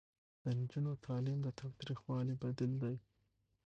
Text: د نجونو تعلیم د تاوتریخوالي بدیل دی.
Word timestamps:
د 0.43 0.45
نجونو 0.59 0.91
تعلیم 1.05 1.39
د 1.43 1.47
تاوتریخوالي 1.59 2.35
بدیل 2.41 2.73
دی. 2.83 2.95